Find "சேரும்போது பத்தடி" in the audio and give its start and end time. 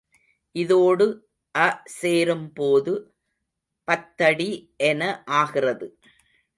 1.95-4.49